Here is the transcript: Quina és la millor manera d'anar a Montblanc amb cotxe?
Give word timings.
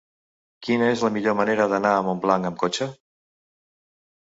Quina 0.67 0.87
és 0.93 1.03
la 1.05 1.11
millor 1.19 1.37
manera 1.41 1.69
d'anar 1.75 1.95
a 1.99 2.03
Montblanc 2.11 2.53
amb 2.53 2.61
cotxe? 2.67 2.93